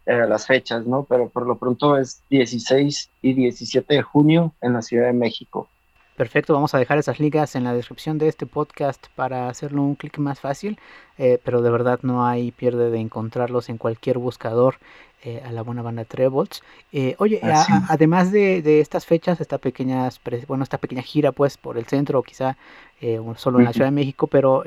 eh, 0.05 0.25
las 0.27 0.45
fechas, 0.45 0.85
¿no? 0.85 1.03
Pero 1.03 1.29
por 1.29 1.47
lo 1.47 1.57
pronto 1.57 1.97
es 1.97 2.21
16 2.29 3.09
y 3.21 3.33
17 3.33 3.93
de 3.93 4.01
junio 4.01 4.53
en 4.61 4.73
la 4.73 4.81
Ciudad 4.81 5.05
de 5.05 5.13
México. 5.13 5.69
Perfecto, 6.17 6.53
vamos 6.53 6.73
a 6.73 6.79
dejar 6.79 6.97
esas 6.97 7.19
ligas 7.19 7.55
en 7.55 7.63
la 7.63 7.73
descripción 7.73 8.17
de 8.17 8.27
este 8.27 8.47
podcast 8.47 9.05
para 9.15 9.49
hacerlo 9.49 9.83
un 9.83 9.95
clic 9.95 10.17
más 10.17 10.39
fácil, 10.39 10.79
eh, 11.19 11.39
pero 11.45 11.61
de 11.61 11.69
verdad 11.69 11.99
no 12.01 12.25
hay 12.25 12.51
pierde 12.51 12.89
de 12.89 12.99
encontrarlos 12.99 13.69
en 13.69 13.77
cualquier 13.77 14.17
buscador 14.17 14.79
eh, 15.23 15.41
a 15.45 15.51
la 15.51 15.63
buena 15.63 15.81
banda 15.81 16.05
Trebolts. 16.05 16.63
Eh, 16.91 17.15
oye, 17.19 17.41
además 17.89 18.31
de, 18.31 18.79
estas 18.79 19.05
fechas, 19.05 19.41
esta 19.41 19.57
pequeña, 19.57 20.09
bueno, 20.47 20.63
esta 20.63 20.77
pequeña 20.77 21.01
gira 21.01 21.31
pues 21.31 21.57
por 21.57 21.77
el 21.77 21.85
centro, 21.85 22.21
quizá 22.23 22.57
solo 23.35 23.59
en 23.59 23.65
la 23.65 23.73
Ciudad 23.73 23.87
de 23.87 23.91
México, 23.91 24.27
pero... 24.27 24.63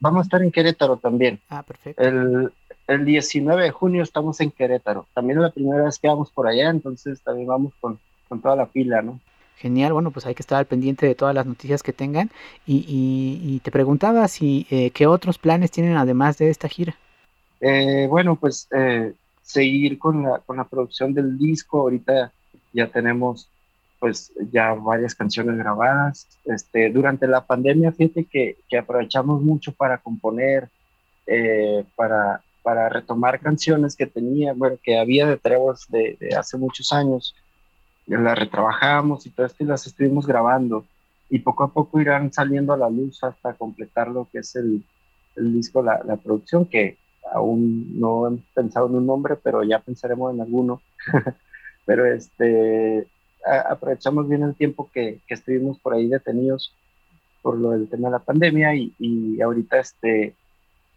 vamos 0.00 0.20
a 0.20 0.22
estar 0.22 0.42
en 0.42 0.50
Querétaro 0.50 0.96
también. 0.96 1.40
Ah, 1.48 1.62
perfecto. 1.62 2.02
El, 2.02 2.52
el 2.86 3.04
19 3.04 3.62
de 3.62 3.70
junio 3.70 4.02
estamos 4.02 4.40
en 4.40 4.50
Querétaro. 4.50 5.06
También 5.14 5.38
es 5.38 5.42
la 5.42 5.50
primera 5.50 5.84
vez 5.84 5.98
que 5.98 6.08
vamos 6.08 6.30
por 6.30 6.46
allá, 6.46 6.70
entonces 6.70 7.20
también 7.22 7.46
vamos 7.48 7.72
con, 7.80 7.98
con 8.28 8.40
toda 8.40 8.56
la 8.56 8.66
pila, 8.66 9.02
¿no? 9.02 9.20
Genial, 9.56 9.92
bueno, 9.92 10.10
pues 10.10 10.26
hay 10.26 10.34
que 10.34 10.42
estar 10.42 10.58
al 10.58 10.66
pendiente 10.66 11.06
de 11.06 11.14
todas 11.14 11.34
las 11.34 11.46
noticias 11.46 11.82
que 11.82 11.92
tengan. 11.92 12.30
Y, 12.66 13.60
te 13.62 13.70
preguntaba 13.70 14.26
si 14.26 14.66
eh, 14.70 14.90
qué 14.90 15.06
otros 15.06 15.38
planes 15.38 15.70
tienen 15.70 15.96
además 15.96 16.38
de 16.38 16.50
esta 16.50 16.68
gira. 16.68 16.96
Eh, 17.60 18.08
bueno, 18.10 18.34
pues 18.34 18.66
eh, 18.72 19.12
seguir 19.52 19.98
con 19.98 20.22
la, 20.22 20.38
con 20.40 20.56
la 20.56 20.64
producción 20.64 21.14
del 21.14 21.38
disco. 21.38 21.80
Ahorita 21.80 22.32
ya 22.72 22.86
tenemos 22.88 23.48
pues 23.98 24.32
ya 24.50 24.74
varias 24.74 25.14
canciones 25.14 25.56
grabadas. 25.56 26.26
Este, 26.44 26.90
durante 26.90 27.28
la 27.28 27.46
pandemia, 27.46 27.92
fíjate 27.92 28.24
que, 28.24 28.56
que 28.68 28.78
aprovechamos 28.78 29.42
mucho 29.42 29.72
para 29.72 29.98
componer, 29.98 30.68
para, 31.94 32.42
para 32.62 32.88
retomar 32.88 33.38
canciones 33.38 33.94
que 33.94 34.06
tenía, 34.06 34.54
bueno, 34.54 34.76
que 34.82 34.98
había 34.98 35.26
de 35.26 35.36
Trevors 35.36 35.86
de, 35.88 36.16
de 36.18 36.34
hace 36.34 36.58
muchos 36.58 36.92
años 36.92 37.34
las 38.06 38.38
retrabajamos 38.38 39.26
y 39.26 39.30
todo 39.30 39.46
esto 39.46 39.64
y 39.64 39.66
las 39.66 39.86
estuvimos 39.86 40.26
grabando 40.26 40.84
y 41.30 41.38
poco 41.38 41.64
a 41.64 41.72
poco 41.72 42.00
irán 42.00 42.32
saliendo 42.32 42.72
a 42.72 42.76
la 42.76 42.90
luz 42.90 43.22
hasta 43.24 43.54
completar 43.54 44.08
lo 44.08 44.28
que 44.30 44.40
es 44.40 44.54
el, 44.56 44.82
el 45.36 45.54
disco, 45.54 45.82
la, 45.82 46.02
la, 46.04 46.16
producción, 46.16 46.66
que 46.66 46.98
aún 47.32 47.98
no 47.98 48.26
hemos 48.26 48.40
pensado 48.54 48.86
en 48.88 48.96
un 48.96 49.06
nombre, 49.06 49.36
pero 49.36 49.62
ya 49.62 49.78
pensaremos 49.78 50.34
en 50.34 50.40
alguno. 50.40 50.80
pero 51.84 52.06
este, 52.06 53.06
aprovechamos 53.68 54.28
bien 54.28 54.42
el 54.42 54.54
tiempo 54.54 54.88
que, 54.92 55.20
que, 55.26 55.34
estuvimos 55.34 55.78
por 55.78 55.94
ahí 55.94 56.08
detenidos 56.08 56.74
por 57.42 57.58
lo 57.58 57.70
del 57.72 57.88
tema 57.88 58.08
de 58.08 58.12
la 58.12 58.18
pandemia 58.20 58.74
y, 58.74 58.92
y 58.98 59.40
ahorita 59.40 59.80
este, 59.80 60.34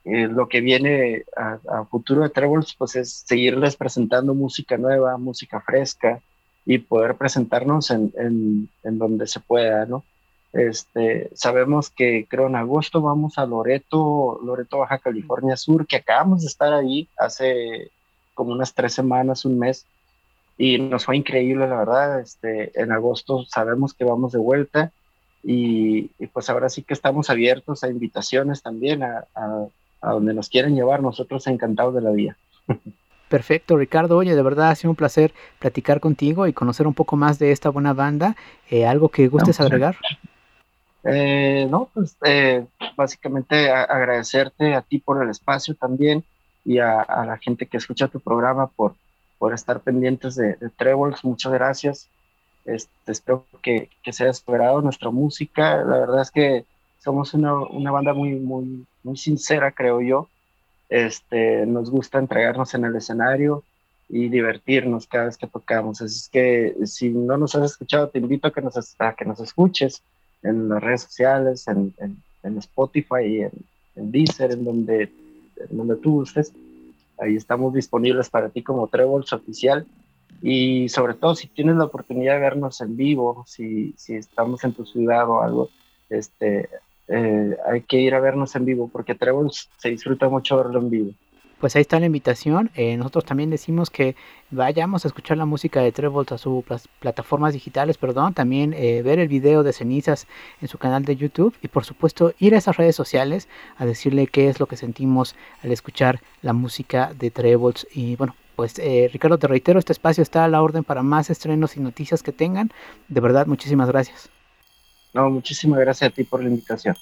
eh, 0.06 0.28
lo 0.28 0.48
que 0.48 0.62
viene 0.62 1.24
a, 1.36 1.84
futuro 1.86 2.22
de 2.22 2.30
Trebles 2.30 2.76
pues 2.78 2.96
es 2.96 3.24
seguirles 3.26 3.76
presentando 3.76 4.36
música 4.36 4.78
nueva, 4.78 5.18
música 5.18 5.60
fresca, 5.60 6.22
y 6.66 6.80
poder 6.80 7.16
presentarnos 7.16 7.92
en, 7.92 8.12
en, 8.18 8.70
en, 8.84 8.98
donde 8.98 9.28
se 9.28 9.40
pueda, 9.40 9.86
¿no? 9.86 10.04
Este, 10.56 11.30
sabemos 11.34 11.90
que 11.90 12.28
creo 12.30 12.48
en 12.48 12.56
agosto 12.56 13.02
vamos 13.02 13.38
a 13.38 13.46
Loreto, 13.46 14.40
Loreto, 14.42 14.78
Baja 14.78 15.00
California 15.00 15.58
Sur, 15.58 15.86
que 15.86 15.98
acabamos 15.98 16.42
de 16.42 16.48
estar 16.48 16.72
ahí 16.72 17.10
hace 17.18 17.92
como 18.34 18.54
unas 18.54 18.74
tres 18.74 18.94
semanas, 18.94 19.44
un 19.44 19.60
mes, 19.60 19.86
y 20.58 20.78
nos 20.78 21.04
fue 21.04 21.18
increíble, 21.18 21.68
la 21.68 21.76
verdad. 21.76 22.22
Este, 22.22 22.72
en 22.82 22.94
agosto 22.94 23.44
sabemos 23.50 23.94
que 23.94 24.06
vamos 24.06 24.32
de 24.32 24.40
vuelta 24.40 24.94
y, 25.44 26.10
y 26.20 26.28
pues 26.28 26.50
ahora 26.50 26.70
sí 26.70 26.84
que 26.84 26.94
estamos 26.94 27.30
abiertos 27.30 27.84
a 27.84 27.90
invitaciones 27.90 28.62
también 28.62 29.04
a, 29.04 29.26
a, 29.36 29.66
a 30.00 30.12
donde 30.14 30.34
nos 30.34 30.48
quieren 30.48 30.74
llevar, 30.74 31.02
nosotros 31.02 31.48
encantados 31.48 31.94
de 31.96 32.02
la 32.02 32.12
vida. 32.12 32.38
Perfecto, 33.28 33.76
Ricardo. 33.76 34.16
Oye, 34.16 34.36
de 34.36 34.42
verdad 34.42 34.70
ha 34.70 34.76
sido 34.76 34.92
un 34.92 34.96
placer 34.96 35.34
platicar 35.60 36.00
contigo 36.00 36.48
y 36.48 36.54
conocer 36.54 36.88
un 36.88 36.94
poco 36.94 37.18
más 37.18 37.40
de 37.40 37.52
esta 37.52 37.70
buena 37.70 37.92
banda. 37.92 38.38
Eh, 38.70 38.86
¿Algo 38.86 39.10
que 39.10 39.28
gustes 39.28 39.60
agregar? 39.60 39.98
Eh, 41.06 41.68
no, 41.70 41.90
pues 41.94 42.18
eh, 42.26 42.66
básicamente 42.96 43.70
agradecerte 43.72 44.74
a 44.74 44.82
ti 44.82 45.00
por 45.00 45.22
el 45.24 45.30
espacio 45.30 45.76
también 45.76 46.24
y 46.64 46.80
a, 46.80 47.06
la 47.26 47.38
gente 47.38 47.68
que 47.68 47.78
escucha 47.78 48.08
tu 48.08 48.20
programa 48.20 48.68
por, 48.68 48.96
por 49.38 49.54
estar 49.54 49.82
pendientes 49.82 50.36
de, 50.36 50.56
de 50.56 50.70
Trebles. 50.70 51.24
Muchas 51.24 51.54
gracias. 51.54 52.10
Este, 52.66 53.12
espero 53.12 53.46
que, 53.62 53.90
que 54.04 54.14
se 54.14 54.24
haya 54.24 54.32
esperado 54.32 54.82
nuestra 54.82 55.12
música. 55.12 55.78
La 55.78 56.00
verdad 56.00 56.22
es 56.22 56.32
que 56.32 56.66
somos 57.00 57.34
una, 57.36 57.54
una 57.54 57.92
banda 57.92 58.14
muy, 58.14 58.32
muy, 58.32 58.86
muy 59.04 59.18
sincera, 59.18 59.72
creo 59.72 60.02
yo 60.02 60.28
este, 60.90 61.66
nos 61.66 61.90
gusta 61.90 62.20
entregarnos 62.20 62.74
en 62.74 62.86
el 62.86 62.96
escenario 62.96 63.64
y 64.08 64.30
divertirnos 64.30 65.08
cada 65.08 65.26
vez 65.26 65.38
que 65.38 65.48
tocamos. 65.48 66.02
Así 66.02 66.16
es 66.16 66.30
que 66.30 66.76
si 66.86 67.10
no 67.10 67.38
nos 67.38 67.56
has 67.56 67.72
escuchado, 67.72 68.10
te 68.10 68.20
invito 68.20 68.48
a 68.48 68.54
que 68.54 68.62
nos, 68.62 68.96
a 69.00 69.14
que 69.14 69.26
nos 69.26 69.40
escuches 69.40 70.02
en 70.46 70.70
las 70.70 70.82
redes 70.82 71.02
sociales, 71.02 71.68
en, 71.68 71.94
en, 72.44 72.58
Spotify, 72.58 73.42
en, 73.42 73.52
en 73.96 74.12
Deezer, 74.12 74.52
en 74.52 74.64
donde, 74.64 75.02
en 75.70 75.78
donde 75.78 75.96
tú 75.98 76.14
gustes. 76.20 76.54
Ahí 77.18 77.36
estamos 77.36 77.74
disponibles 77.74 78.30
para 78.30 78.50
ti 78.50 78.62
como 78.62 78.88
Trebles 78.88 79.34
oficial. 79.34 79.86
Y 80.42 80.90
sobre 80.90 81.14
todo, 81.14 81.36
si 81.36 81.48
tienes 81.48 81.76
la 81.76 81.86
oportunidad 81.86 82.36
de 82.36 82.42
vernos 82.42 82.82
en 82.82 82.96
vivo, 82.96 83.44
si, 83.48 83.94
si 83.98 84.16
estamos 84.16 84.64
en 84.64 84.74
tu 84.74 84.86
ciudad 84.86 85.28
o 85.30 85.42
algo, 85.42 85.70
este, 86.10 86.70
eh, 87.08 87.58
hay 87.66 87.82
que 87.82 88.00
ir 88.00 88.14
a 88.14 88.20
vernos 88.20 88.56
en 88.56 88.66
vivo 88.66 88.90
porque 88.92 89.16
Trebles 89.16 89.70
se 89.78 89.90
disfruta 89.90 90.30
mucho 90.30 90.58
verlo 90.58 90.80
en 90.80 90.90
vivo. 90.90 91.12
Pues 91.60 91.76
ahí 91.76 91.82
está 91.82 92.00
la 92.00 92.06
invitación. 92.06 92.70
Eh, 92.76 92.98
nosotros 92.98 93.26
también 93.26 93.50
decimos 93.50 93.90
que 93.90 94.16
vayamos 94.52 95.06
a 95.06 95.08
escuchar 95.08 95.38
la 95.38 95.46
música 95.46 95.82
de 95.82 95.92
Trebles 95.92 96.32
a 96.32 96.38
sus 96.38 96.64
plataformas 97.00 97.54
digitales, 97.54 97.98
perdón, 97.98 98.34
también 98.34 98.74
eh, 98.74 99.02
ver 99.02 99.20
el 99.20 99.28
video 99.28 99.64
de 99.64 99.74
cenizas 99.74 100.28
en 100.62 100.68
su 100.68 100.78
canal 100.78 101.06
de 101.06 101.16
YouTube 101.16 101.56
y 101.62 101.68
por 101.68 101.86
supuesto 101.86 102.34
ir 102.40 102.56
a 102.56 102.58
esas 102.58 102.78
redes 102.78 102.96
sociales 102.96 103.48
a 103.78 103.86
decirle 103.86 104.28
qué 104.28 104.50
es 104.50 104.60
lo 104.60 104.68
que 104.68 104.78
sentimos 104.78 105.36
al 105.64 105.72
escuchar 105.72 106.22
la 106.42 106.54
música 106.54 107.14
de 107.18 107.32
Trebles. 107.32 107.88
Y 107.94 108.16
bueno, 108.18 108.36
pues 108.56 108.76
Ricardo, 109.12 109.38
te 109.38 109.48
reitero, 109.48 109.80
este 109.80 109.94
espacio 109.94 110.22
está 110.22 110.46
a 110.46 110.48
la 110.48 110.62
orden 110.62 110.84
para 110.84 111.04
más 111.04 111.30
estrenos 111.30 111.78
y 111.78 111.80
noticias 111.80 112.24
que 112.24 112.32
tengan. 112.32 112.72
De 113.08 113.22
verdad, 113.22 113.48
muchísimas 113.48 113.90
gracias. 113.90 114.30
No, 115.14 115.30
muchísimas 115.30 115.80
gracias 115.80 116.12
a 116.12 116.14
ti 116.14 116.24
por 116.26 116.44
la 116.44 116.50
invitación. 116.50 116.96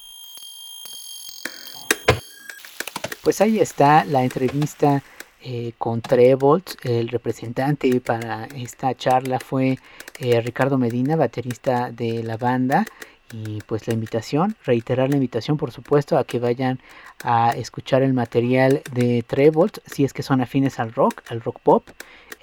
Pues 3.24 3.40
ahí 3.40 3.58
está 3.58 4.04
la 4.04 4.22
entrevista 4.22 5.02
eh, 5.42 5.72
con 5.78 6.02
Trevolt. 6.02 6.84
El 6.84 7.08
representante 7.08 7.98
para 8.02 8.44
esta 8.54 8.94
charla 8.94 9.40
fue 9.40 9.78
eh, 10.18 10.42
Ricardo 10.42 10.76
Medina, 10.76 11.16
baterista 11.16 11.90
de 11.90 12.22
la 12.22 12.36
banda. 12.36 12.84
Y 13.32 13.60
pues 13.62 13.88
la 13.88 13.94
invitación, 13.94 14.56
reiterar 14.66 15.08
la 15.08 15.16
invitación 15.16 15.56
por 15.56 15.72
supuesto 15.72 16.18
a 16.18 16.24
que 16.24 16.38
vayan 16.38 16.80
a 17.22 17.52
escuchar 17.52 18.02
el 18.02 18.12
material 18.12 18.82
de 18.92 19.24
Trevolt, 19.26 19.78
si 19.86 20.04
es 20.04 20.12
que 20.12 20.22
son 20.22 20.42
afines 20.42 20.78
al 20.78 20.92
rock, 20.92 21.22
al 21.30 21.40
rock 21.40 21.60
pop, 21.60 21.88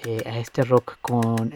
eh, 0.04 0.24
a 0.26 0.40
este 0.40 0.64
rock 0.64 0.98
con 1.00 1.54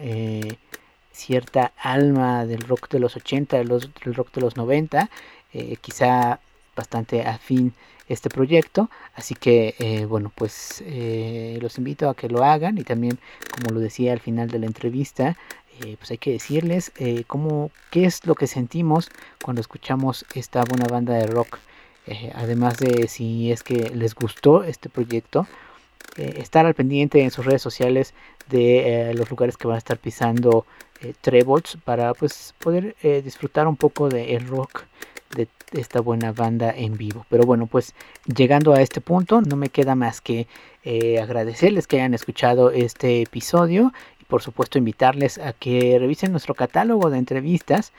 cierta 1.10 1.72
alma 1.78 2.46
del 2.46 2.60
rock 2.60 2.88
de 2.90 3.00
los 3.00 3.16
80, 3.16 3.56
del, 3.56 3.68
rock 4.14 4.32
de 4.32 4.40
los 4.40 4.56
90, 4.56 5.10
eh, 5.52 5.76
quizá 5.80 6.38
bastante 6.76 7.22
afín 7.26 7.72
este 8.08 8.28
proyecto, 8.28 8.90
así 9.14 9.34
que 9.34 9.74
eh, 9.78 10.04
bueno, 10.04 10.32
pues 10.34 10.82
eh, 10.86 11.58
los 11.60 11.78
invito 11.78 12.08
a 12.08 12.14
que 12.14 12.28
lo 12.28 12.44
hagan 12.44 12.78
y 12.78 12.84
también, 12.84 13.18
como 13.54 13.74
lo 13.74 13.80
decía 13.80 14.12
al 14.12 14.20
final 14.20 14.48
de 14.48 14.58
la 14.58 14.66
entrevista, 14.66 15.36
pues 15.98 16.10
hay 16.10 16.16
que 16.16 16.32
decirles 16.32 16.90
cómo, 17.26 17.70
qué 17.90 18.06
es 18.06 18.24
lo 18.24 18.34
que 18.34 18.46
sentimos 18.46 19.10
cuando 19.44 19.60
escuchamos 19.60 20.24
esta 20.34 20.64
buena 20.64 20.86
banda 20.86 21.12
de 21.12 21.26
rock, 21.26 21.58
además 22.34 22.78
de 22.78 23.08
si 23.08 23.52
es 23.52 23.62
que 23.62 23.90
les 23.90 24.14
gustó 24.14 24.64
este 24.64 24.88
proyecto, 24.88 25.46
estar 26.16 26.64
al 26.64 26.72
pendiente 26.72 27.22
en 27.22 27.30
sus 27.30 27.44
redes 27.44 27.60
sociales 27.60 28.14
de 28.48 29.12
los 29.14 29.28
lugares 29.28 29.58
que 29.58 29.68
van 29.68 29.74
a 29.74 29.78
estar 29.78 29.98
pisando 29.98 30.64
eh, 31.02 31.14
para 31.84 32.14
pues 32.14 32.54
poder 32.58 32.96
eh, 33.02 33.20
disfrutar 33.22 33.66
un 33.66 33.76
poco 33.76 34.08
del 34.08 34.46
rock 34.46 34.84
de 35.36 35.48
esta 35.72 36.00
buena 36.00 36.32
banda 36.32 36.72
en 36.74 36.96
vivo. 36.96 37.26
Pero 37.28 37.44
bueno, 37.44 37.66
pues 37.66 37.94
llegando 38.24 38.74
a 38.74 38.80
este 38.80 39.00
punto, 39.00 39.42
no 39.42 39.56
me 39.56 39.68
queda 39.68 39.94
más 39.94 40.20
que 40.20 40.46
eh, 40.84 41.20
agradecerles 41.20 41.86
que 41.86 41.96
hayan 41.96 42.14
escuchado 42.14 42.70
este 42.70 43.22
episodio 43.22 43.92
y 44.20 44.24
por 44.24 44.42
supuesto 44.42 44.78
invitarles 44.78 45.38
a 45.38 45.52
que 45.52 45.96
revisen 45.98 46.32
nuestro 46.32 46.54
catálogo 46.54 47.10
de 47.10 47.18
entrevistas. 47.18 47.92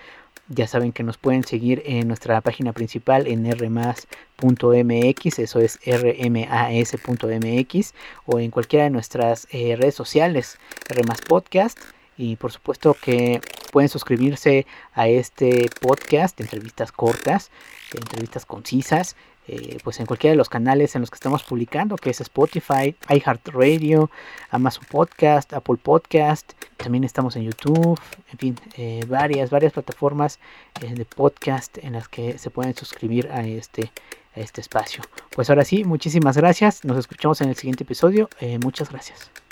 Ya 0.50 0.66
saben 0.66 0.94
que 0.94 1.04
nos 1.04 1.18
pueden 1.18 1.44
seguir 1.44 1.84
en 1.86 2.08
nuestra 2.08 2.40
página 2.40 2.72
principal 2.72 3.28
en 3.28 3.52
rmas.mx, 3.52 5.40
eso 5.40 5.60
es 5.60 5.78
rmas.mx, 5.86 7.94
o 8.26 8.40
en 8.40 8.52
cualquiera 8.52 8.86
de 8.86 8.90
nuestras 8.90 9.50
eh, 9.52 9.76
redes 9.76 9.96
sociales, 9.96 10.58
rmas 10.88 11.20
podcast 11.20 11.78
y 12.18 12.38
por 12.38 12.54
supuesto 12.54 12.96
que 13.00 13.42
pueden 13.72 13.90
suscribirse 13.90 14.66
a 14.94 15.08
este 15.08 15.70
podcast 15.82 16.38
de 16.38 16.46
entrevistas 16.46 16.92
cortas, 16.92 17.52
de 17.92 18.00
entrevistas 18.00 18.46
concisas, 18.46 19.16
eh, 19.50 19.78
pues 19.82 20.00
en 20.02 20.06
cualquiera 20.06 20.34
de 20.34 20.38
los 20.38 20.50
canales 20.50 20.96
en 20.96 21.02
los 21.02 21.10
que 21.10 21.16
estamos 21.16 21.42
publicando, 21.44 21.96
que 21.96 22.10
es 22.10 22.20
Spotify, 22.20 22.96
iHeartRadio, 23.08 24.12
Amazon 24.50 24.84
Podcast, 24.92 25.54
Apple 25.54 25.78
Podcast, 25.82 26.52
también 26.76 27.06
estamos 27.06 27.38
en 27.38 27.44
YouTube, 27.44 27.98
en 28.32 28.38
fin, 28.38 28.60
eh, 28.76 29.06
varias, 29.08 29.50
varias 29.50 29.72
plataformas 29.72 30.40
eh, 30.82 30.94
de 30.94 31.06
podcast 31.06 31.78
en 31.78 31.94
las 31.94 32.10
que 32.10 32.38
se 32.38 32.50
pueden 32.50 32.76
suscribir 32.76 33.30
a 33.32 33.48
este, 33.48 33.92
a 34.36 34.42
este 34.42 34.60
espacio. 34.60 35.02
Pues 35.34 35.50
ahora 35.50 35.64
sí, 35.64 35.86
muchísimas 35.86 36.36
gracias, 36.36 36.84
nos 36.84 36.98
escuchamos 36.98 37.40
en 37.40 37.48
el 37.48 37.56
siguiente 37.56 37.86
episodio, 37.86 38.30
muchas 38.62 38.90
gracias. 38.90 39.47